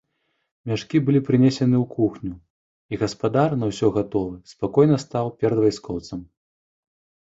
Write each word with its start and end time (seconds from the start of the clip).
Мяшкі 0.69 1.01
былі 1.09 1.21
прынесены 1.27 1.75
ў 1.81 1.83
кухню, 1.95 2.33
і 2.93 3.01
гаспадар, 3.05 3.49
на 3.63 3.73
ўсё 3.75 3.93
гатовы, 4.01 4.35
спакойна 4.57 4.95
стаў 5.09 5.35
перад 5.43 5.59
вайскоўцам. 5.69 6.31